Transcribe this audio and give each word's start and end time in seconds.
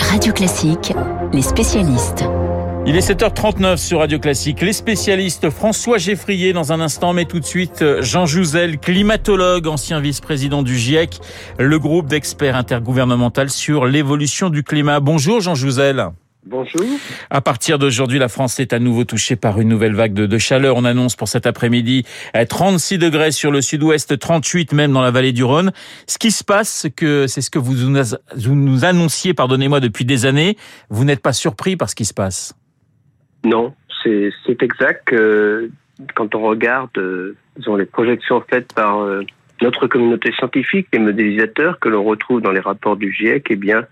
Radio 0.00 0.32
Classique, 0.32 0.92
les 1.32 1.42
spécialistes. 1.42 2.24
Il 2.86 2.96
est 2.96 3.08
7h39 3.08 3.76
sur 3.76 4.00
Radio 4.00 4.18
Classique. 4.18 4.60
Les 4.62 4.72
spécialistes 4.72 5.50
François 5.50 5.98
Geffrier 5.98 6.52
dans 6.52 6.72
un 6.72 6.80
instant, 6.80 7.12
mais 7.12 7.26
tout 7.26 7.38
de 7.38 7.44
suite 7.44 7.84
Jean 8.00 8.26
Jouzel, 8.26 8.78
climatologue, 8.78 9.68
ancien 9.68 10.00
vice-président 10.00 10.62
du 10.62 10.76
GIEC, 10.76 11.20
le 11.58 11.78
groupe 11.78 12.06
d'experts 12.06 12.56
intergouvernemental 12.56 13.50
sur 13.50 13.86
l'évolution 13.86 14.50
du 14.50 14.64
climat. 14.64 15.00
Bonjour 15.00 15.40
Jean 15.40 15.54
Jouzel. 15.54 16.10
Bonjour. 16.46 16.82
À 17.28 17.42
partir 17.42 17.78
d'aujourd'hui, 17.78 18.18
la 18.18 18.28
France 18.28 18.60
est 18.60 18.72
à 18.72 18.78
nouveau 18.78 19.04
touchée 19.04 19.36
par 19.36 19.60
une 19.60 19.68
nouvelle 19.68 19.94
vague 19.94 20.14
de, 20.14 20.38
chaleur. 20.38 20.76
On 20.76 20.86
annonce 20.86 21.14
pour 21.14 21.28
cet 21.28 21.46
après-midi 21.46 22.06
36 22.48 22.96
degrés 22.96 23.30
sur 23.30 23.50
le 23.50 23.60
sud-ouest, 23.60 24.18
38 24.18 24.72
même 24.72 24.92
dans 24.92 25.02
la 25.02 25.10
vallée 25.10 25.32
du 25.32 25.44
Rhône. 25.44 25.70
Ce 26.06 26.18
qui 26.18 26.30
se 26.30 26.42
passe, 26.42 26.86
que 26.96 27.26
c'est 27.26 27.42
ce 27.42 27.50
que 27.50 27.58
vous 27.58 27.74
nous 27.74 28.84
annonciez, 28.84 29.34
pardonnez-moi, 29.34 29.80
depuis 29.80 30.06
des 30.06 30.24
années. 30.24 30.56
Vous 30.88 31.04
n'êtes 31.04 31.20
pas 31.20 31.34
surpris 31.34 31.76
par 31.76 31.90
ce 31.90 31.94
qui 31.94 32.06
se 32.06 32.14
passe? 32.14 32.54
Non, 33.44 33.74
c'est 34.02 34.62
exact. 34.62 35.14
quand 36.14 36.34
on 36.34 36.40
regarde, 36.40 36.96
euh, 36.96 37.36
disons, 37.58 37.76
les 37.76 37.84
projections 37.84 38.42
faites 38.48 38.72
par 38.72 39.00
euh, 39.00 39.24
notre 39.60 39.86
communauté 39.86 40.32
scientifique, 40.32 40.88
les 40.94 40.98
modélisateurs 41.00 41.78
que 41.78 41.90
l'on 41.90 42.02
retrouve 42.02 42.40
dans 42.40 42.52
les 42.52 42.60
rapports 42.60 42.96
du 42.96 43.12
GIEC, 43.12 43.46
eh 43.50 43.56
bien, 43.56 43.86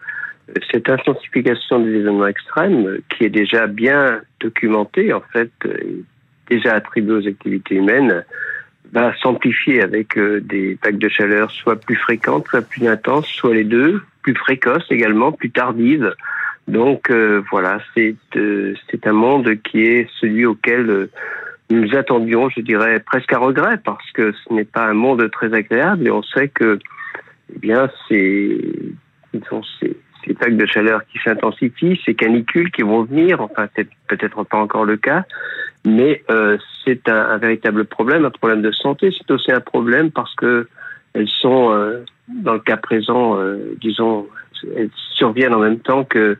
cette 0.71 0.89
intensification 0.89 1.81
des 1.81 1.91
événements 1.91 2.27
extrêmes, 2.27 2.99
qui 3.11 3.25
est 3.25 3.31
déjà 3.31 3.67
bien 3.67 4.21
documentée, 4.41 5.13
en 5.13 5.21
fait, 5.33 5.51
déjà 6.49 6.75
attribuée 6.75 7.15
aux 7.15 7.27
activités 7.27 7.77
humaines, 7.77 8.25
va 8.93 9.15
s'amplifier 9.17 9.83
avec 9.83 10.17
euh, 10.17 10.41
des 10.41 10.79
vagues 10.83 10.99
de 10.99 11.09
chaleur 11.09 11.51
soit 11.51 11.77
plus 11.77 11.97
fréquentes, 11.97 12.47
soit 12.49 12.63
plus 12.63 12.87
intenses, 12.87 13.27
soit 13.27 13.55
les 13.55 13.65
deux, 13.65 14.03
plus 14.23 14.35
précoces 14.35 14.91
également, 14.91 15.33
plus 15.33 15.51
tardives. 15.51 16.15
Donc 16.67 17.11
euh, 17.11 17.43
voilà, 17.51 17.81
c'est 17.95 18.17
euh, 18.37 18.75
un 19.05 19.13
monde 19.13 19.57
qui 19.63 19.85
est 19.85 20.09
celui 20.21 20.47
auquel 20.47 21.09
nous 21.71 21.95
attendions, 21.95 22.49
je 22.49 22.61
dirais, 22.61 23.01
presque 23.01 23.33
à 23.33 23.39
regret, 23.39 23.79
parce 23.85 24.11
que 24.13 24.33
ce 24.33 24.53
n'est 24.53 24.65
pas 24.65 24.87
un 24.87 24.95
monde 24.95 25.31
très 25.31 25.53
agréable 25.53 26.07
et 26.07 26.11
on 26.11 26.23
sait 26.23 26.49
que, 26.49 26.79
eh 27.55 27.59
bien, 27.59 27.91
ces 28.09 28.59
vagues 30.41 30.57
de 30.57 30.67
chaleur 30.67 31.03
qui 31.11 31.19
s'intensifient, 31.19 32.01
ces 32.05 32.15
canicules 32.15 32.71
qui 32.71 32.83
vont 32.83 33.03
venir, 33.05 33.41
enfin 33.41 33.69
c'est 33.77 33.89
peut-être 34.09 34.43
pas 34.45 34.59
encore 34.59 34.85
le 34.85 34.97
cas, 34.97 35.25
mais 35.85 36.23
euh, 36.31 36.59
c'est 36.85 37.09
un, 37.09 37.39
véritable 37.39 37.85
problème, 37.85 38.25
un 38.25 38.31
problème 38.31 38.63
de 38.63 38.73
santé. 38.73 39.11
C'est 39.17 39.31
aussi 39.31 39.53
un 39.53 39.61
problème 39.61 40.11
parce 40.11 40.35
que 40.35 40.69
elles 41.15 41.29
sont, 41.29 41.73
euh, 41.73 42.05
dans 42.29 42.55
le 42.55 42.61
cas 42.61 42.77
présent, 42.77 43.39
euh, 43.39 43.75
disons, 43.81 44.27
elles 44.77 44.91
surviennent 45.15 45.55
en 45.55 45.61
même 45.61 45.81
temps 45.81 46.05
que 46.05 46.37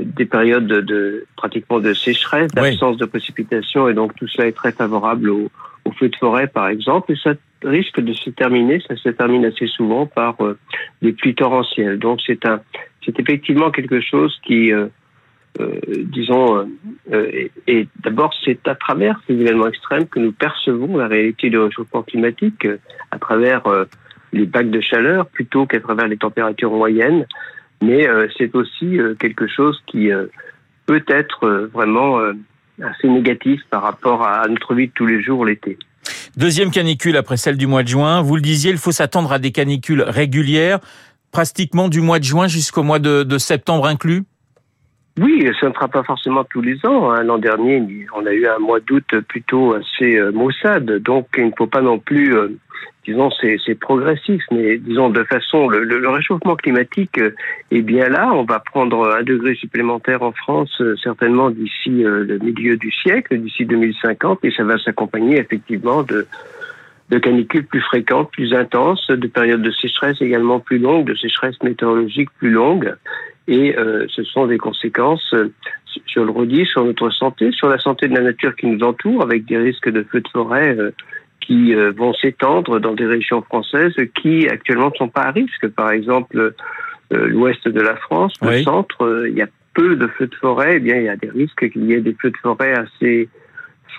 des 0.00 0.24
périodes 0.24 0.66
de, 0.66 1.26
pratiquement 1.36 1.78
de 1.78 1.92
sécheresse, 1.92 2.50
d'absence 2.52 2.96
de 2.96 3.04
précipitation, 3.04 3.86
et 3.86 3.92
donc 3.92 4.14
tout 4.16 4.26
cela 4.26 4.48
est 4.48 4.56
très 4.56 4.72
favorable 4.72 5.28
aux, 5.28 5.50
aux 5.84 5.92
feux 5.92 6.08
de 6.08 6.16
forêt, 6.16 6.46
par 6.46 6.68
exemple, 6.68 7.12
et 7.12 7.16
ça 7.16 7.34
risque 7.62 8.00
de 8.00 8.12
se 8.12 8.30
terminer, 8.30 8.80
ça 8.86 8.96
se 8.96 9.08
termine 9.08 9.44
assez 9.44 9.66
souvent 9.66 10.06
par 10.06 10.36
des 11.02 11.12
pluies 11.12 11.34
torrentielles. 11.34 11.98
Donc 11.98 12.20
c'est 12.26 12.46
un, 12.46 12.60
c'est 13.08 13.18
effectivement 13.20 13.70
quelque 13.70 14.00
chose 14.00 14.38
qui, 14.44 14.72
euh, 14.72 14.86
euh, 15.60 15.78
disons, 16.04 16.68
euh, 17.12 17.48
et, 17.66 17.88
d'abord 18.02 18.34
c'est 18.44 18.66
à 18.68 18.74
travers 18.74 19.20
ces 19.26 19.34
événements 19.34 19.68
extrêmes 19.68 20.06
que 20.06 20.20
nous 20.20 20.32
percevons 20.32 20.96
la 20.96 21.08
réalité 21.08 21.50
du 21.50 21.58
réchauffement 21.58 22.02
climatique, 22.02 22.66
à 23.10 23.18
travers 23.18 23.62
les 24.32 24.46
bacs 24.46 24.70
de 24.70 24.80
chaleur 24.80 25.26
plutôt 25.26 25.66
qu'à 25.66 25.80
travers 25.80 26.08
les 26.08 26.18
températures 26.18 26.72
moyennes. 26.72 27.26
Mais 27.80 28.06
c'est 28.36 28.54
aussi 28.54 28.98
quelque 29.18 29.46
chose 29.46 29.80
qui 29.86 30.10
peut 30.86 31.04
être 31.06 31.68
vraiment 31.72 32.20
assez 32.82 33.08
négatif 33.08 33.62
par 33.70 33.82
rapport 33.82 34.26
à 34.26 34.46
notre 34.48 34.74
vie 34.74 34.88
de 34.88 34.92
tous 34.92 35.06
les 35.06 35.22
jours 35.22 35.46
l'été. 35.46 35.78
Deuxième 36.36 36.70
canicule 36.70 37.16
après 37.16 37.36
celle 37.36 37.56
du 37.56 37.66
mois 37.66 37.82
de 37.82 37.88
juin. 37.88 38.22
Vous 38.22 38.36
le 38.36 38.42
disiez, 38.42 38.70
il 38.70 38.78
faut 38.78 38.92
s'attendre 38.92 39.32
à 39.32 39.38
des 39.38 39.50
canicules 39.50 40.02
régulières 40.02 40.78
pratiquement 41.32 41.88
du 41.88 42.00
mois 42.00 42.18
de 42.18 42.24
juin 42.24 42.48
jusqu'au 42.48 42.82
mois 42.82 42.98
de, 42.98 43.38
septembre 43.38 43.86
inclus? 43.86 44.22
Oui, 45.20 45.48
ça 45.60 45.68
ne 45.68 45.74
sera 45.74 45.88
pas 45.88 46.04
forcément 46.04 46.44
tous 46.44 46.60
les 46.60 46.78
ans. 46.86 47.10
Hein. 47.10 47.24
L'an 47.24 47.38
dernier, 47.38 47.82
on 48.14 48.24
a 48.24 48.32
eu 48.32 48.46
un 48.46 48.60
mois 48.60 48.78
d'août 48.78 49.04
plutôt 49.28 49.74
assez 49.74 50.16
euh, 50.16 50.30
maussade, 50.30 51.02
donc 51.02 51.26
il 51.36 51.46
ne 51.46 51.50
faut 51.58 51.66
pas 51.66 51.82
non 51.82 51.98
plus, 51.98 52.36
euh, 52.36 52.56
disons, 53.04 53.30
c'est 53.30 53.74
progressif, 53.74 54.42
mais 54.50 54.78
disons 54.78 55.10
de 55.10 55.24
façon, 55.24 55.68
le, 55.68 56.08
réchauffement 56.08 56.56
climatique 56.56 57.18
euh, 57.18 57.34
est 57.70 57.82
bien 57.82 58.08
là. 58.08 58.30
On 58.32 58.44
va 58.44 58.60
prendre 58.60 59.16
un 59.16 59.22
degré 59.22 59.54
supplémentaire 59.54 60.22
en 60.22 60.32
France 60.32 60.82
certainement 61.02 61.50
d'ici 61.50 61.90
le 61.90 62.38
milieu 62.38 62.76
du 62.76 62.90
siècle, 62.90 63.38
d'ici 63.38 63.64
2050, 63.64 64.44
et 64.44 64.50
ça 64.50 64.64
va 64.64 64.78
s'accompagner 64.78 65.38
effectivement 65.38 66.02
de 66.02 66.26
de 67.10 67.18
canicules 67.18 67.66
plus 67.66 67.80
fréquentes, 67.80 68.30
plus 68.32 68.52
intenses, 68.54 69.06
de 69.08 69.26
périodes 69.26 69.62
de 69.62 69.70
sécheresse 69.70 70.20
également 70.20 70.60
plus 70.60 70.78
longues, 70.78 71.06
de 71.06 71.14
sécheresse 71.14 71.56
météorologique 71.62 72.28
plus 72.38 72.50
longues. 72.50 72.94
Et 73.46 73.76
euh, 73.78 74.06
ce 74.08 74.22
sont 74.24 74.46
des 74.46 74.58
conséquences, 74.58 75.34
je 76.06 76.20
le 76.20 76.30
redis, 76.30 76.66
sur 76.66 76.84
notre 76.84 77.10
santé, 77.10 77.50
sur 77.52 77.68
la 77.68 77.78
santé 77.78 78.08
de 78.08 78.14
la 78.14 78.20
nature 78.20 78.54
qui 78.54 78.66
nous 78.66 78.84
entoure, 78.84 79.22
avec 79.22 79.46
des 79.46 79.56
risques 79.56 79.88
de 79.88 80.02
feux 80.02 80.20
de 80.20 80.28
forêt 80.28 80.76
euh, 80.78 80.90
qui 81.48 81.74
euh, 81.74 81.92
vont 81.96 82.12
s'étendre 82.12 82.78
dans 82.78 82.92
des 82.92 83.06
régions 83.06 83.40
françaises 83.40 83.94
qui 84.20 84.46
actuellement 84.48 84.90
ne 84.90 84.96
sont 84.96 85.08
pas 85.08 85.22
à 85.22 85.30
risque. 85.30 85.66
Par 85.68 85.90
exemple, 85.90 86.54
l'ouest 87.10 87.66
de 87.66 87.80
la 87.80 87.96
France, 87.96 88.34
le 88.42 88.62
centre, 88.62 89.24
il 89.26 89.34
y 89.34 89.40
a 89.40 89.48
peu 89.72 89.96
de 89.96 90.06
feux 90.18 90.26
de 90.26 90.34
forêt. 90.34 90.76
Eh 90.76 90.80
bien, 90.80 90.96
il 90.96 91.04
y 91.04 91.08
a 91.08 91.16
des 91.16 91.30
risques 91.30 91.70
qu'il 91.70 91.86
y 91.86 91.94
ait 91.94 92.02
des 92.02 92.14
feux 92.20 92.30
de 92.30 92.36
forêt 92.36 92.74
assez 92.74 93.30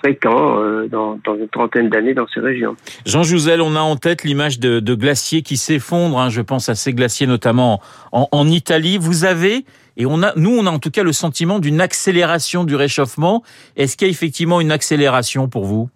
fréquent 0.00 0.62
euh, 0.62 0.88
dans, 0.88 1.18
une 1.26 1.48
trentaine 1.48 1.88
d'années 1.88 2.14
dans 2.14 2.26
ces 2.32 2.40
régions. 2.40 2.76
Jean 3.04 3.22
Jouzel, 3.22 3.60
on 3.60 3.74
a 3.76 3.80
en 3.80 3.96
tête 3.96 4.24
l'image 4.24 4.58
de, 4.58 4.94
glaciers 4.94 5.42
qui 5.42 5.56
s'effondrent. 5.56 6.20
Hein, 6.20 6.30
je 6.30 6.40
pense 6.40 6.68
à 6.68 6.74
ces 6.74 6.92
glaciers 6.92 7.26
notamment 7.26 7.80
en, 8.12 8.48
Italie. 8.48 8.98
Vous 8.98 9.24
avez 9.24 9.64
et 9.96 10.06
on 10.06 10.22
a, 10.22 10.32
nous, 10.36 10.56
on 10.56 10.66
a 10.66 10.70
en 10.70 10.78
tout 10.78 10.90
cas 10.90 11.02
le 11.02 11.12
sentiment 11.12 11.58
d'une 11.58 11.80
accélération 11.80 12.64
du 12.64 12.74
réchauffement. 12.74 13.42
Est-ce 13.76 13.96
qu'il 13.96 14.06
y 14.06 14.10
a 14.10 14.12
effectivement 14.12 14.60
une 14.60 14.70
accélération 14.70 15.48
pour 15.48 15.64
vous? 15.64 15.90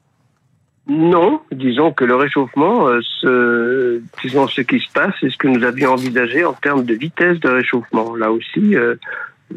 Non, 0.86 1.40
disons 1.50 1.92
que 1.92 2.04
le 2.04 2.14
réchauffement, 2.14 2.88
euh, 2.88 3.00
ce, 3.20 4.02
disons 4.22 4.46
ce 4.48 4.60
qui 4.60 4.80
se 4.80 4.92
passe, 4.92 5.14
c'est 5.20 5.30
ce 5.30 5.38
que 5.38 5.48
nous 5.48 5.64
avions 5.64 5.92
envisagé 5.92 6.44
en 6.44 6.52
termes 6.52 6.84
de 6.84 6.94
vitesse 6.94 7.40
de 7.40 7.48
réchauffement. 7.48 8.14
Là 8.16 8.30
aussi, 8.30 8.76
euh, 8.76 8.94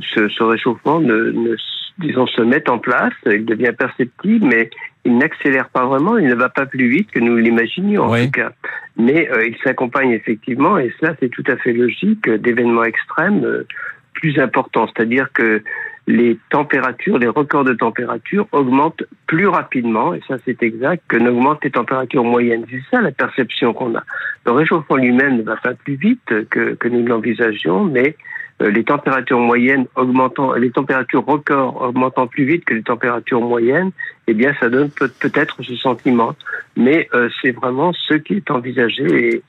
ce, 0.01 0.43
réchauffement 0.43 0.99
ne, 0.99 1.31
ne, 1.31 1.55
disons, 1.99 2.27
se 2.27 2.41
met 2.41 2.69
en 2.69 2.79
place, 2.79 3.13
il 3.25 3.45
devient 3.45 3.73
perceptible, 3.77 4.45
mais 4.45 4.69
il 5.03 5.17
n'accélère 5.17 5.69
pas 5.69 5.85
vraiment, 5.85 6.17
il 6.17 6.27
ne 6.27 6.35
va 6.35 6.49
pas 6.49 6.65
plus 6.65 6.89
vite 6.89 7.11
que 7.11 7.19
nous 7.19 7.37
l'imaginions 7.37 8.03
en 8.03 8.25
tout 8.25 8.31
cas. 8.31 8.51
Mais 8.97 9.29
euh, 9.29 9.47
il 9.47 9.57
s'accompagne 9.63 10.11
effectivement, 10.11 10.77
et 10.77 10.93
cela 10.99 11.15
c'est 11.19 11.29
tout 11.29 11.43
à 11.47 11.57
fait 11.57 11.73
logique, 11.73 12.29
d'événements 12.29 12.83
extrêmes 12.83 13.43
euh, 13.43 13.67
plus 14.13 14.39
importants. 14.39 14.87
C'est-à-dire 14.87 15.29
que 15.33 15.61
les 16.07 16.39
températures, 16.49 17.17
les 17.19 17.27
records 17.27 17.65
de 17.65 17.73
température 17.73 18.47
augmentent 18.53 19.03
plus 19.27 19.47
rapidement, 19.47 20.13
et 20.13 20.21
ça 20.27 20.37
c'est 20.45 20.63
exact, 20.63 21.03
que 21.09 21.17
n'augmentent 21.17 21.63
les 21.63 21.71
températures 21.71 22.23
moyennes. 22.23 22.65
C'est 22.69 22.81
ça 22.89 23.01
la 23.01 23.11
perception 23.11 23.73
qu'on 23.73 23.93
a. 23.95 24.03
Le 24.45 24.53
réchauffement 24.53 24.95
lui-même 24.95 25.37
ne 25.37 25.43
va 25.43 25.57
pas 25.57 25.73
plus 25.73 25.95
vite 25.95 26.47
que, 26.49 26.75
que 26.75 26.87
nous 26.87 27.05
l'envisagions, 27.05 27.83
mais 27.83 28.15
euh, 28.61 28.71
les 28.71 28.83
températures 28.83 29.39
moyennes 29.39 29.85
augmentant, 29.95 30.53
les 30.53 30.71
températures 30.71 31.25
records 31.25 31.79
augmentant 31.81 32.25
plus 32.25 32.45
vite 32.45 32.65
que 32.65 32.73
les 32.73 32.81
températures 32.81 33.41
moyennes, 33.41 33.91
eh 34.27 34.33
bien, 34.33 34.53
ça 34.59 34.69
donne 34.69 34.89
peut-être 34.89 35.61
ce 35.61 35.75
sentiment. 35.75 36.35
Mais 36.75 37.07
euh, 37.13 37.29
c'est 37.41 37.51
vraiment 37.51 37.93
ce 37.93 38.15
qui 38.15 38.35
est 38.35 38.49
envisagé 38.49 39.35
et 39.35 39.43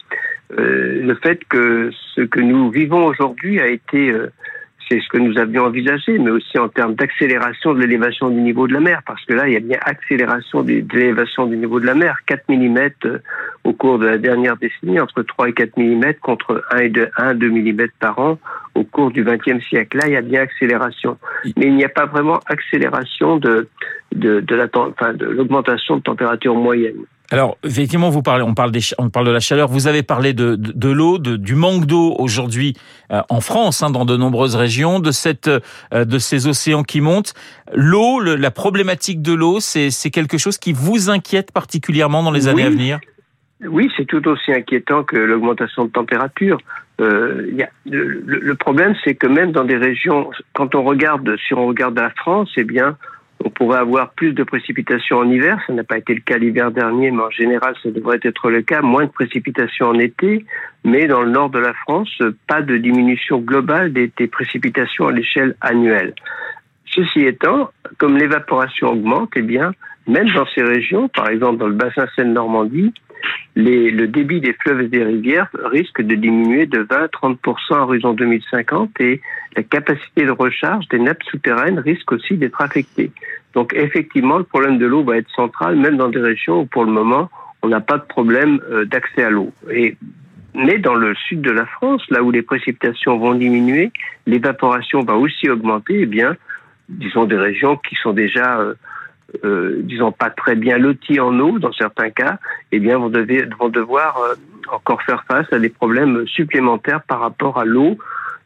euh, 0.59 1.03
le 1.03 1.15
fait 1.15 1.41
que 1.49 1.91
ce 2.15 2.23
que 2.23 2.41
nous 2.41 2.71
vivons 2.71 3.07
aujourd'hui 3.07 3.61
a 3.61 3.69
été 3.69 4.13
c'est 4.89 5.01
ce 5.01 5.09
que 5.09 5.19
nous 5.19 5.39
avions 5.39 5.65
envisagé, 5.65 6.19
mais 6.19 6.31
aussi 6.31 6.59
en 6.59 6.69
termes 6.69 6.95
d'accélération 6.95 7.75
de 7.75 7.81
l'élévation 7.81 8.31
du 8.31 8.41
niveau 8.41 8.67
de 8.67 8.73
la 8.73 8.81
mer, 8.81 9.03
parce 9.07 9.23
que 9.25 9.35
là, 9.35 9.47
il 9.47 9.53
y 9.53 9.57
a 9.57 9.61
bien 9.61 9.79
accélération 9.83 10.63
de 10.63 10.83
l'élévation 10.93 11.47
du 11.47 11.57
niveau 11.57 11.79
de 11.81 11.87
la 11.87 11.95
mer, 11.95 12.17
4 12.27 12.45
mm 12.49 12.79
euh, 13.05 13.19
au 13.65 13.73
cours 13.73 13.99
de 13.99 14.07
la 14.07 14.19
dernière 14.19 14.57
décennie, 14.57 14.99
entre 14.99 15.23
3 15.23 15.51
et 15.51 15.53
4 15.53 15.77
mm 15.77 16.15
contre 16.23 16.65
1 16.71 16.79
et 16.79 16.89
2, 16.89 17.09
1, 17.17 17.35
2 17.35 17.51
mm 17.51 17.89
par 18.01 18.19
an 18.19 18.39
au 18.75 18.85
cours 18.85 19.11
du 19.11 19.25
XXe 19.25 19.63
siècle. 19.69 19.99
Là, 19.99 20.07
il 20.07 20.13
y 20.13 20.17
a 20.17 20.23
bien 20.23 20.43
accélération. 20.43 21.19
Mais 21.57 21.67
il 21.67 21.75
n'y 21.75 21.85
a 21.85 21.89
pas 21.89 22.07
vraiment 22.07 22.41
accélération 22.47 23.37
de, 23.37 23.69
l'augmentation 24.13 25.97
de 25.97 26.03
température 26.03 26.55
moyenne. 26.55 27.05
Alors, 27.31 27.59
effectivement, 27.63 28.09
vous 28.09 28.23
parlez, 28.23 28.43
on 28.43 28.55
parle, 28.55 28.71
des, 28.71 28.81
on 28.97 29.11
parle 29.11 29.27
de 29.27 29.33
la 29.33 29.41
chaleur. 29.41 29.69
Vous 29.69 29.87
avez 29.87 30.03
parlé 30.03 30.33
de, 30.33 30.57
de, 30.57 30.89
l'eau, 30.89 31.19
du 31.19 31.55
manque 31.55 31.85
d'eau 31.85 32.15
aujourd'hui 32.19 32.75
euh, 33.13 33.21
en 33.29 33.43
France, 33.43 33.83
hein, 33.83 33.91
dans 33.91 34.07
de 34.07 34.17
nombreuses 34.17 34.57
régions, 34.57 34.99
de 34.99 35.11
cette, 35.11 35.49
euh, 35.49 36.05
de 36.07 36.19
ces 36.19 36.47
océans 36.47 36.83
qui 36.83 37.03
montent. 37.03 37.35
L'eau, 37.75 38.21
la 38.21 38.51
problématique 38.51 39.21
de 39.21 39.35
l'eau, 39.35 39.61
c'est 39.61 40.11
quelque 40.11 40.39
chose 40.39 40.57
qui 40.57 40.73
vous 40.73 41.11
inquiète 41.11 41.53
particulièrement 41.53 42.23
dans 42.23 42.33
les 42.33 42.49
années 42.49 42.65
à 42.65 42.71
venir? 42.71 42.99
Oui, 43.67 43.91
c'est 43.97 44.07
tout 44.07 44.27
aussi 44.29 44.53
inquiétant 44.53 45.03
que 45.03 45.17
l'augmentation 45.17 45.85
de 45.85 45.91
température. 45.91 46.59
Euh, 47.01 47.51
y 47.53 47.63
a, 47.63 47.69
le, 47.87 48.21
le, 48.21 48.55
problème, 48.55 48.95
c'est 49.05 49.15
que 49.15 49.27
même 49.27 49.53
dans 49.53 49.65
des 49.65 49.77
régions, 49.77 50.31
quand 50.55 50.75
on 50.75 50.83
regarde, 50.83 51.37
si 51.47 51.55
on 51.55 51.67
regarde 51.67 51.99
la 51.99 52.11
France, 52.11 52.51
eh 52.57 52.65
bien, 52.65 52.97
on 53.45 53.51
pourrait 53.51 53.79
avoir 53.79 54.11
plus 54.11 54.33
de 54.33 54.43
précipitations 54.43 55.19
en 55.19 55.31
hiver. 55.31 55.61
Ça 55.67 55.73
n'a 55.73 55.85
pas 55.85 55.99
été 55.99 56.15
le 56.15 56.21
cas 56.21 56.39
l'hiver 56.39 56.71
dernier, 56.71 57.11
mais 57.11 57.23
en 57.23 57.31
général, 57.31 57.75
ça 57.83 57.91
devrait 57.91 58.19
être 58.23 58.51
le 58.51 58.63
cas. 58.63 58.83
Moins 58.83 59.05
de 59.05 59.11
précipitations 59.11 59.87
en 59.87 59.99
été, 59.99 60.45
mais 60.85 61.07
dans 61.07 61.23
le 61.23 61.31
nord 61.31 61.51
de 61.51 61.59
la 61.59 61.73
France, 61.75 62.11
pas 62.47 62.63
de 62.63 62.77
diminution 62.77 63.39
globale 63.39 63.93
des, 63.93 64.09
précipitations 64.27 65.09
à 65.09 65.13
l'échelle 65.13 65.57
annuelle. 65.61 66.15
Ceci 66.87 67.21
étant, 67.21 67.71
comme 67.99 68.17
l'évaporation 68.17 68.89
augmente, 68.89 69.31
eh 69.37 69.43
bien, 69.43 69.73
même 70.07 70.29
dans 70.31 70.47
ces 70.55 70.63
régions, 70.63 71.09
par 71.09 71.29
exemple 71.29 71.59
dans 71.59 71.69
le 71.69 71.75
bassin 71.75 72.07
Seine-Normandie, 72.17 72.93
le 73.57 74.07
débit 74.07 74.41
des 74.41 74.53
fleuves 74.53 74.83
et 74.83 74.89
des 74.89 75.03
rivières 75.03 75.49
risque 75.65 76.01
de 76.01 76.15
diminuer 76.15 76.67
de 76.67 76.85
20-30% 76.85 77.75
à 77.75 77.81
horizon 77.81 78.13
2050 78.13 79.01
et 79.01 79.21
la 79.57 79.63
capacité 79.63 80.25
de 80.25 80.31
recharge 80.31 80.87
des 80.89 80.99
nappes 80.99 81.23
souterraines 81.25 81.79
risque 81.79 82.13
aussi 82.13 82.37
d'être 82.37 82.61
affectée. 82.61 83.11
Donc 83.55 83.75
effectivement, 83.75 84.39
le 84.39 84.45
problème 84.45 84.79
de 84.79 84.87
l'eau 84.87 85.03
va 85.03 85.17
être 85.17 85.31
central, 85.31 85.77
même 85.77 85.97
dans 85.97 86.09
des 86.09 86.21
régions 86.21 86.61
où 86.61 86.67
pour 86.67 86.85
le 86.85 86.93
moment, 86.93 87.31
on 87.63 87.69
n'a 87.69 87.81
pas 87.81 87.99
de 87.99 88.05
problème 88.05 88.61
euh, 88.71 88.85
d'accès 88.85 89.25
à 89.25 89.31
l'eau. 89.31 89.53
Et 89.71 89.97
mais 90.55 90.79
dans 90.79 90.95
le 90.95 91.15
sud 91.15 91.41
de 91.41 91.51
la 91.51 91.67
France, 91.67 92.03
là 92.11 92.23
où 92.23 92.31
les 92.31 92.43
précipitations 92.43 93.19
vont 93.19 93.35
diminuer, 93.35 93.93
l'évaporation 94.27 95.03
va 95.03 95.15
aussi 95.15 95.49
augmenter. 95.49 96.01
Eh 96.01 96.07
bien, 96.07 96.37
disons 96.89 97.27
des 97.27 97.37
régions 97.37 97.77
qui 97.77 97.95
sont 97.97 98.13
déjà 98.13 98.61
euh, 99.45 99.81
disons 99.83 100.11
pas 100.11 100.31
très 100.31 100.55
bien 100.55 100.79
lotis 100.79 101.21
en 101.21 101.39
eau 101.39 101.59
dans 101.59 101.73
certains 101.73 102.11
cas, 102.11 102.39
eh 102.73 102.79
bien 102.79 102.99
vont, 102.99 103.11
vont 103.59 103.69
devoir 103.69 104.19
euh, 104.19 104.35
encore 104.73 105.03
faire 105.03 105.25
face 105.25 105.53
à 105.53 105.59
des 105.59 105.69
problèmes 105.69 106.27
supplémentaires 106.27 107.03
par 107.03 107.21
rapport 107.21 107.59
à 107.59 107.65
l'eau 107.65 107.99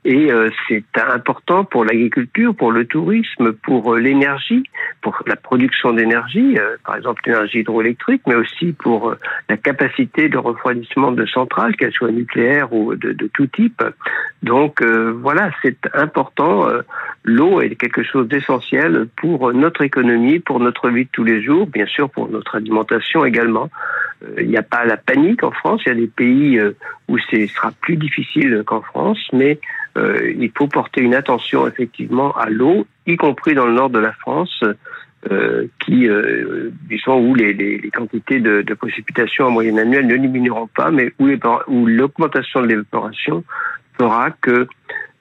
et 0.04 0.32
euh, 0.32 0.50
c'est 0.66 0.82
important 0.96 1.64
pour 1.64 1.84
l'agriculture, 1.84 2.56
pour 2.56 2.72
le 2.72 2.87
tourisme, 2.87 3.52
pour 3.52 3.94
euh, 3.94 4.00
l'énergie, 4.00 4.64
pour 5.00 5.22
la 5.26 5.37
production 5.37 5.93
d'énergie, 5.93 6.58
euh, 6.58 6.76
par 6.84 6.96
exemple 6.96 7.22
l'énergie 7.25 7.60
hydroélectrique, 7.60 8.22
mais 8.26 8.34
aussi 8.34 8.72
pour 8.72 9.14
la 9.49 9.56
capacité 9.56 10.28
de 10.28 10.38
refroidissement 10.38 11.12
de 11.12 11.25
centrales, 11.26 11.76
qu'elles 11.76 11.93
soient 11.93 12.10
nucléaires 12.10 12.72
ou 12.72 12.96
de, 12.96 13.12
de 13.12 13.26
tout 13.28 13.46
type. 13.46 13.82
Donc 14.43 14.82
voilà, 14.82 15.50
c'est 15.62 15.78
important. 15.94 16.66
L'eau 17.25 17.60
est 17.60 17.76
quelque 17.76 18.02
chose 18.02 18.26
d'essentiel 18.26 19.06
pour 19.16 19.52
notre 19.52 19.82
économie, 19.82 20.40
pour 20.40 20.58
notre 20.58 20.88
vie 20.90 21.04
de 21.04 21.10
tous 21.12 21.22
les 21.22 21.43
jours, 21.43 21.69
bien 21.69 21.87
sûr 21.87 22.10
pour 22.10 22.28
notre 22.28 22.56
alimentation 22.56 23.25
également. 23.25 23.70
Il 24.38 24.49
n'y 24.49 24.56
a 24.56 24.62
pas 24.62 24.84
la 24.84 24.96
panique 24.96 25.44
en 25.44 25.52
France. 25.52 25.82
Il 25.87 25.88
y 25.90 25.93
a 25.93 25.94
des 25.94 26.08
pays 26.08 26.60
où 27.08 27.19
ce 27.19 27.46
sera 27.46 27.70
plus 27.81 27.96
difficile 27.96 28.62
qu'en 28.66 28.82
France, 28.82 29.20
mais 29.32 29.60
euh, 29.96 30.32
il 30.38 30.50
faut 30.56 30.68
porter 30.68 31.02
une 31.02 31.14
attention 31.14 31.66
effectivement 31.66 32.34
à 32.36 32.48
l'eau, 32.48 32.86
y 33.06 33.16
compris 33.16 33.54
dans 33.54 33.66
le 33.66 33.74
nord 33.74 33.90
de 33.90 33.98
la 33.98 34.12
France, 34.12 34.64
euh, 35.30 35.66
qui, 35.84 36.08
euh, 36.08 36.70
disons, 36.88 37.20
où 37.20 37.34
les, 37.34 37.52
les, 37.52 37.78
les 37.78 37.90
quantités 37.90 38.40
de, 38.40 38.62
de, 38.62 38.74
précipitations 38.74 39.46
en 39.46 39.50
moyenne 39.50 39.78
annuelle 39.78 40.06
ne 40.06 40.16
diminueront 40.16 40.68
pas, 40.74 40.90
mais 40.90 41.12
où, 41.20 41.28
où 41.68 41.86
l'augmentation 41.86 42.62
de 42.62 42.66
l'évaporation 42.66 43.44
fera 43.96 44.30
que 44.30 44.66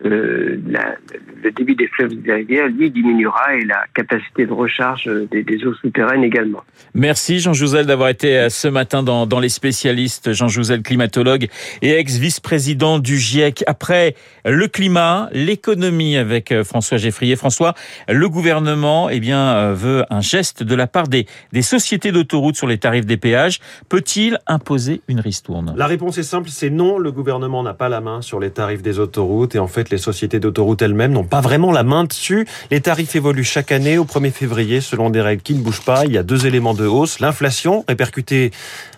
euh, 0.05 0.59
la, 0.67 0.95
le 1.43 1.51
débit 1.51 1.75
des 1.75 1.87
fleuves 1.87 2.13
et 2.13 2.15
des 2.15 2.33
rivières, 2.33 2.67
lui, 2.67 2.89
diminuera 2.89 3.55
et 3.55 3.65
la 3.65 3.85
capacité 3.93 4.45
de 4.45 4.53
recharge 4.53 5.09
des, 5.31 5.43
des 5.43 5.65
eaux 5.65 5.73
souterraines 5.75 6.23
également. 6.23 6.61
Merci 6.93 7.39
Jean 7.39 7.53
Jouzel 7.53 7.85
d'avoir 7.85 8.09
été 8.09 8.37
euh, 8.37 8.49
ce 8.49 8.67
matin 8.67 9.03
dans, 9.03 9.27
dans 9.27 9.39
les 9.39 9.49
spécialistes. 9.49 10.33
Jean 10.33 10.47
Jouzel, 10.47 10.81
climatologue 10.81 11.47
et 11.81 11.91
ex-vice-président 11.91 12.99
du 12.99 13.17
GIEC. 13.17 13.63
Après 13.67 14.15
le 14.45 14.67
climat, 14.67 15.29
l'économie 15.33 16.17
avec 16.17 16.51
euh, 16.51 16.63
François 16.63 16.97
Geffrier. 16.97 17.35
François, 17.35 17.75
le 18.09 18.27
gouvernement 18.29 19.09
eh 19.09 19.19
bien, 19.19 19.73
veut 19.73 20.03
un 20.09 20.21
geste 20.21 20.63
de 20.63 20.75
la 20.75 20.87
part 20.87 21.07
des, 21.07 21.25
des 21.51 21.61
sociétés 21.61 22.11
d'autoroutes 22.11 22.55
sur 22.55 22.67
les 22.67 22.77
tarifs 22.77 23.05
des 23.05 23.17
péages. 23.17 23.59
Peut-il 23.89 24.39
imposer 24.47 25.01
une 25.07 25.19
ristourne? 25.19 25.73
La 25.77 25.87
réponse 25.87 26.17
est 26.17 26.23
simple, 26.23 26.49
c'est 26.49 26.69
non. 26.69 26.97
Le 26.97 27.11
gouvernement 27.11 27.61
n'a 27.63 27.73
pas 27.73 27.89
la 27.89 28.01
main 28.01 28.21
sur 28.21 28.39
les 28.39 28.49
tarifs 28.49 28.81
des 28.81 28.99
autoroutes 28.99 29.55
et 29.55 29.59
en 29.59 29.67
fait 29.67 29.90
les 29.91 29.97
sociétés 29.97 30.39
d'autoroutes 30.39 30.81
elles-mêmes 30.81 31.11
n'ont 31.11 31.23
pas 31.23 31.41
vraiment 31.41 31.71
la 31.71 31.83
main 31.83 32.05
dessus. 32.05 32.47
Les 32.71 32.81
tarifs 32.81 33.15
évoluent 33.15 33.43
chaque 33.43 33.71
année 33.71 33.97
au 33.97 34.05
1er 34.05 34.31
février 34.31 34.81
selon 34.81 35.09
des 35.09 35.21
règles 35.21 35.41
qui 35.41 35.53
ne 35.53 35.61
bougent 35.61 35.85
pas. 35.85 36.05
Il 36.05 36.11
y 36.11 36.17
a 36.17 36.23
deux 36.23 36.45
éléments 36.45 36.73
de 36.73 36.85
hausse. 36.85 37.19
L'inflation 37.19 37.83
répercutée 37.87 38.51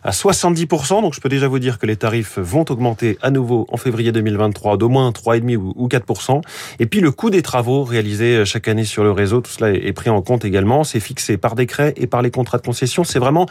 à 0.04 0.12
70%. 0.12 1.02
Donc 1.02 1.14
je 1.14 1.22
peux 1.22 1.30
déjà 1.30 1.48
vous 1.48 1.60
dire 1.60 1.80
que 1.80 1.86
les 1.86 1.96
tarifs 1.96 2.38
vont 2.38 2.66
augmenter 2.70 3.18
à 3.22 3.32
nouveau 3.32 3.66
en 3.70 3.78
février 3.78 4.12
2023 4.12 4.78
d'au 4.78 4.90
moins 4.90 5.10
3,5 5.12 5.58
ou 5.58 5.88
4%. 5.88 6.42
Et 6.80 6.86
puis 6.86 7.00
le 7.00 7.12
coût 7.12 7.30
des 7.30 7.42
travaux 7.42 7.84
réalisés 7.84 8.46
chaque 8.46 8.68
année 8.68 8.86
sur 8.86 9.04
le 9.04 9.12
réseau, 9.12 9.42
tout 9.42 9.52
cela 9.52 9.72
est 9.72 9.94
pris 9.94 10.10
en 10.10 10.22
compte 10.22 10.46
également. 10.46 10.84
C'est 10.84 11.00
fixé 11.00 11.38
par 11.38 11.56
décret 11.56 11.94
et 11.98 12.08
par 12.08 12.22
les 12.22 12.32
contrats 12.32 12.58
de 12.58 12.66
concession. 12.66 13.04
C'est 13.04 13.20
vraiment 13.20 13.48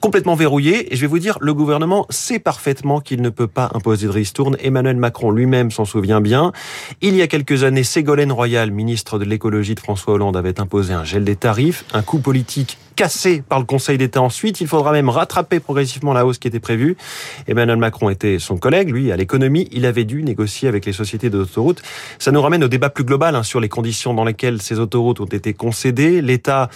complètement 0.00 0.34
verrouillé. 0.34 0.92
Et 0.92 0.96
je 0.96 1.00
vais 1.02 1.06
vous 1.06 1.18
dire, 1.18 1.38
le 1.40 1.54
gouvernement 1.54 2.06
sait 2.10 2.38
parfaitement 2.38 3.00
qu'il 3.00 3.22
ne 3.22 3.30
peut 3.30 3.46
pas 3.46 3.70
imposer 3.74 4.06
de 4.06 4.12
ristourne. 4.12 4.56
Emmanuel 4.62 4.96
Macron 4.96 5.30
lui-même 5.30 5.70
s'en 5.70 5.84
souvient 5.84 6.20
bien. 6.20 6.52
Il 7.00 7.16
y 7.16 7.22
a 7.22 7.26
quelques 7.26 7.64
années, 7.64 7.84
Ségolène 7.84 8.32
Royal, 8.32 8.70
ministre 8.70 9.18
de 9.18 9.24
l'écologie 9.24 9.74
de 9.74 9.80
François 9.80 10.14
Hollande, 10.14 10.36
avait 10.36 10.60
imposé 10.60 10.92
un 10.92 11.04
gel 11.04 11.24
des 11.24 11.36
tarifs, 11.36 11.84
un 11.92 12.02
coût 12.02 12.18
politique 12.18 12.78
cassé 13.00 13.42
par 13.48 13.58
le 13.58 13.64
Conseil 13.64 13.96
d'État 13.96 14.20
ensuite. 14.20 14.60
Il 14.60 14.66
faudra 14.66 14.92
même 14.92 15.08
rattraper 15.08 15.58
progressivement 15.58 16.12
la 16.12 16.26
hausse 16.26 16.36
qui 16.36 16.48
était 16.48 16.60
prévue. 16.60 16.98
Emmanuel 17.48 17.78
Macron 17.78 18.10
était 18.10 18.38
son 18.38 18.58
collègue, 18.58 18.90
lui, 18.90 19.10
à 19.10 19.16
l'économie. 19.16 19.70
Il 19.72 19.86
avait 19.86 20.04
dû 20.04 20.22
négocier 20.22 20.68
avec 20.68 20.84
les 20.84 20.92
sociétés 20.92 21.30
d'autoroutes. 21.30 21.80
Ça 22.18 22.30
nous 22.30 22.42
ramène 22.42 22.62
au 22.62 22.68
débat 22.68 22.90
plus 22.90 23.04
global 23.04 23.36
hein, 23.36 23.42
sur 23.42 23.58
les 23.58 23.70
conditions 23.70 24.12
dans 24.12 24.26
lesquelles 24.26 24.60
ces 24.60 24.78
autoroutes 24.80 25.20
ont 25.20 25.24
été 25.24 25.54
concédées. 25.54 26.20
L'État, 26.20 26.68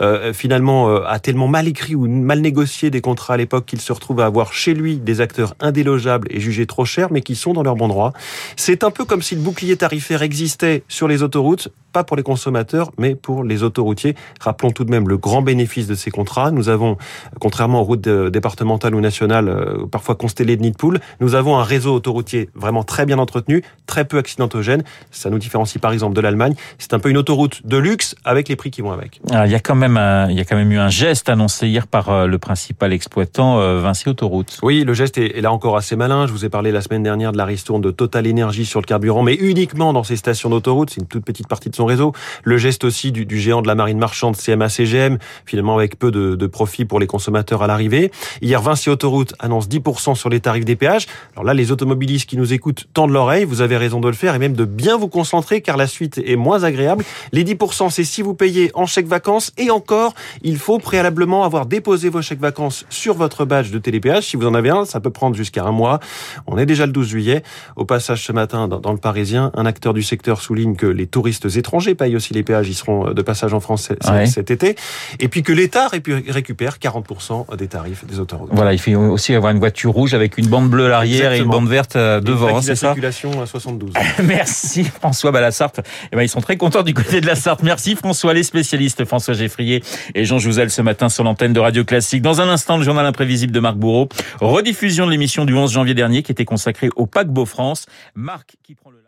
euh, 0.00 0.32
finalement, 0.32 0.88
euh, 0.88 1.02
a 1.06 1.18
tellement 1.18 1.46
mal 1.46 1.68
écrit 1.68 1.94
ou 1.94 2.08
mal 2.08 2.40
négocié 2.40 2.88
des 2.88 3.02
contrats 3.02 3.34
à 3.34 3.36
l'époque 3.36 3.66
qu'il 3.66 3.82
se 3.82 3.92
retrouve 3.92 4.20
à 4.20 4.24
avoir 4.24 4.54
chez 4.54 4.72
lui 4.72 4.96
des 4.96 5.20
acteurs 5.20 5.56
indélogeables 5.60 6.28
et 6.30 6.40
jugés 6.40 6.64
trop 6.64 6.86
chers, 6.86 7.12
mais 7.12 7.20
qui 7.20 7.36
sont 7.36 7.52
dans 7.52 7.62
leur 7.62 7.76
bon 7.76 7.88
droit. 7.88 8.14
C'est 8.56 8.82
un 8.82 8.90
peu 8.90 9.04
comme 9.04 9.20
si 9.20 9.34
le 9.34 9.42
bouclier 9.42 9.76
tarifaire 9.76 10.22
existait 10.22 10.84
sur 10.88 11.06
les 11.06 11.22
autoroutes 11.22 11.68
pas 11.96 12.04
pour 12.04 12.18
les 12.18 12.22
consommateurs, 12.22 12.90
mais 12.98 13.14
pour 13.14 13.42
les 13.42 13.62
autoroutiers. 13.62 14.16
Rappelons 14.38 14.70
tout 14.70 14.84
de 14.84 14.90
même 14.90 15.08
le 15.08 15.16
grand 15.16 15.40
bénéfice 15.40 15.86
de 15.86 15.94
ces 15.94 16.10
contrats. 16.10 16.50
Nous 16.50 16.68
avons, 16.68 16.98
contrairement 17.40 17.80
aux 17.80 17.84
routes 17.84 18.06
départementales 18.06 18.94
ou 18.94 19.00
nationales, 19.00 19.48
euh, 19.48 19.86
parfois 19.90 20.14
constellées 20.14 20.58
de 20.58 20.62
nids 20.62 20.72
de 20.72 20.76
poules, 20.76 21.00
nous 21.20 21.34
avons 21.34 21.56
un 21.56 21.62
réseau 21.62 21.94
autoroutier 21.94 22.50
vraiment 22.54 22.84
très 22.84 23.06
bien 23.06 23.18
entretenu, 23.18 23.62
très 23.86 24.04
peu 24.04 24.18
accidentogène. 24.18 24.84
Ça 25.10 25.30
nous 25.30 25.38
différencie 25.38 25.80
par 25.80 25.94
exemple 25.94 26.14
de 26.14 26.20
l'Allemagne. 26.20 26.54
C'est 26.76 26.92
un 26.92 26.98
peu 26.98 27.08
une 27.08 27.16
autoroute 27.16 27.66
de 27.66 27.78
luxe 27.78 28.14
avec 28.26 28.50
les 28.50 28.56
prix 28.56 28.70
qui 28.70 28.82
vont 28.82 28.92
avec. 28.92 29.22
il 29.32 29.50
y 29.50 29.54
a 29.54 29.60
quand 29.60 29.74
même, 29.74 29.98
il 30.28 30.36
y 30.36 30.40
a 30.40 30.44
quand 30.44 30.56
même 30.56 30.72
eu 30.72 30.78
un 30.78 30.90
geste 30.90 31.30
annoncé 31.30 31.66
hier 31.66 31.86
par 31.86 32.10
euh, 32.10 32.26
le 32.26 32.38
principal 32.38 32.92
exploitant 32.92 33.58
euh, 33.58 33.80
Vinci 33.80 34.10
Autoroute. 34.10 34.58
Oui, 34.62 34.84
le 34.84 34.92
geste 34.92 35.16
est, 35.16 35.40
là 35.40 35.50
encore 35.50 35.78
assez 35.78 35.96
malin. 35.96 36.26
Je 36.26 36.32
vous 36.32 36.44
ai 36.44 36.50
parlé 36.50 36.72
la 36.72 36.82
semaine 36.82 37.02
dernière 37.02 37.32
de 37.32 37.38
la 37.38 37.46
ristourne 37.46 37.80
de 37.80 37.90
Total 37.90 38.26
Énergie 38.26 38.66
sur 38.66 38.80
le 38.82 38.86
carburant, 38.86 39.22
mais 39.22 39.34
uniquement 39.34 39.94
dans 39.94 40.04
ces 40.04 40.16
stations 40.16 40.50
d'autoroute. 40.50 40.90
C'est 40.90 41.00
une 41.00 41.06
toute 41.06 41.24
petite 41.24 41.48
partie 41.48 41.70
de 41.70 41.74
son 41.74 41.85
réseau. 41.86 42.12
Le 42.44 42.58
geste 42.58 42.84
aussi 42.84 43.12
du, 43.12 43.38
géant 43.38 43.62
de 43.62 43.66
la 43.66 43.74
marine 43.74 43.98
marchande 43.98 44.36
CMA-CGM, 44.36 45.18
finalement 45.44 45.76
avec 45.76 45.98
peu 45.98 46.10
de, 46.10 46.34
de 46.34 46.46
profit 46.46 46.84
pour 46.84 47.00
les 47.00 47.06
consommateurs 47.06 47.62
à 47.62 47.66
l'arrivée. 47.66 48.10
Hier, 48.42 48.60
Vinci 48.60 48.90
Autoroute 48.90 49.34
annonce 49.38 49.68
10% 49.68 50.14
sur 50.14 50.28
les 50.28 50.40
tarifs 50.40 50.64
des 50.64 50.76
péages. 50.76 51.06
Alors 51.34 51.44
là, 51.44 51.54
les 51.54 51.72
automobilistes 51.72 52.28
qui 52.28 52.36
nous 52.36 52.52
écoutent 52.52 52.86
tendent 52.94 53.12
l'oreille. 53.12 53.44
Vous 53.44 53.60
avez 53.60 53.76
raison 53.76 54.00
de 54.00 54.08
le 54.08 54.14
faire 54.14 54.34
et 54.34 54.38
même 54.38 54.54
de 54.54 54.64
bien 54.64 54.96
vous 54.96 55.08
concentrer 55.08 55.60
car 55.60 55.76
la 55.76 55.86
suite 55.86 56.18
est 56.24 56.36
moins 56.36 56.64
agréable. 56.64 57.04
Les 57.32 57.44
10%, 57.44 57.90
c'est 57.90 58.04
si 58.04 58.22
vous 58.22 58.34
payez 58.34 58.70
en 58.74 58.86
chèque 58.86 59.06
vacances 59.06 59.52
et 59.56 59.70
encore, 59.70 60.14
il 60.42 60.58
faut 60.58 60.78
préalablement 60.78 61.44
avoir 61.44 61.66
déposé 61.66 62.08
vos 62.08 62.22
chèques 62.22 62.40
vacances 62.40 62.86
sur 62.90 63.14
votre 63.14 63.44
badge 63.44 63.70
de 63.70 63.78
télépéage. 63.78 64.24
Si 64.24 64.36
vous 64.36 64.46
en 64.46 64.54
avez 64.54 64.70
un, 64.70 64.84
ça 64.84 65.00
peut 65.00 65.10
prendre 65.10 65.36
jusqu'à 65.36 65.64
un 65.64 65.72
mois. 65.72 66.00
On 66.46 66.58
est 66.58 66.66
déjà 66.66 66.86
le 66.86 66.92
12 66.92 67.06
juillet. 67.06 67.42
Au 67.76 67.84
passage 67.84 68.24
ce 68.24 68.32
matin, 68.32 68.68
dans, 68.68 68.80
dans 68.80 68.92
le 68.92 68.98
Parisien, 68.98 69.50
un 69.54 69.66
acteur 69.66 69.94
du 69.94 70.02
secteur 70.02 70.40
souligne 70.40 70.76
que 70.76 70.86
les 70.86 71.06
touristes 71.06 71.46
étrangers 71.56 71.65
payent 71.96 72.16
aussi 72.16 72.34
les 72.34 72.42
péages, 72.42 72.68
ils 72.68 72.74
seront 72.74 73.12
de 73.12 73.22
passage 73.22 73.54
en 73.54 73.60
France 73.60 73.92
cet 74.26 74.50
été. 74.50 74.76
Et 75.20 75.28
puis 75.28 75.42
que 75.42 75.52
l'État 75.52 75.88
récupère 75.88 76.78
40% 76.78 77.56
des 77.56 77.68
tarifs 77.68 78.04
des 78.06 78.20
autoroutes. 78.20 78.50
Voilà, 78.52 78.72
il 78.72 78.78
faut 78.78 78.92
aussi 78.92 79.34
avoir 79.34 79.52
une 79.52 79.58
voiture 79.58 79.92
rouge 79.92 80.14
avec 80.14 80.38
une 80.38 80.46
bande 80.46 80.70
bleue 80.70 80.86
à 80.86 80.88
l'arrière 80.88 81.32
et 81.32 81.38
une 81.38 81.44
bande 81.44 81.68
verte 81.68 81.96
euh, 81.96 82.20
devant, 82.20 82.60
c'est 82.60 82.74
ça 82.74 82.88
circulation 82.88 83.42
à 83.42 83.46
72. 83.46 83.92
Merci 84.24 84.84
François. 84.84 85.32
La 85.36 85.50
Sarthe, 85.50 85.80
eh 86.10 86.16
ben, 86.16 86.22
ils 86.22 86.28
sont 86.28 86.40
très 86.40 86.56
contents 86.56 86.82
du 86.82 86.94
côté 86.94 87.20
de 87.20 87.26
la 87.26 87.34
Sarthe. 87.34 87.62
Merci 87.62 87.94
François, 87.94 88.32
les 88.32 88.42
spécialistes 88.42 89.04
François 89.04 89.34
Geffrier 89.34 89.82
et 90.14 90.24
Jean 90.24 90.38
Jouzel 90.38 90.70
ce 90.70 90.80
matin 90.80 91.10
sur 91.10 91.24
l'antenne 91.24 91.52
de 91.52 91.60
Radio 91.60 91.84
Classique. 91.84 92.22
Dans 92.22 92.40
un 92.40 92.48
instant, 92.48 92.78
le 92.78 92.84
journal 92.84 93.04
imprévisible 93.04 93.52
de 93.52 93.60
Marc 93.60 93.76
Bourreau. 93.76 94.08
Rediffusion 94.40 95.04
de 95.04 95.10
l'émission 95.10 95.44
du 95.44 95.54
11 95.54 95.70
janvier 95.70 95.94
dernier 95.94 96.22
qui 96.22 96.32
était 96.32 96.46
consacrée 96.46 96.88
au 96.96 97.06
paquebot 97.06 97.44
France. 97.44 97.86
Marc 98.14 98.56
qui 98.62 98.74
prend 98.74 98.90
le 98.90 99.05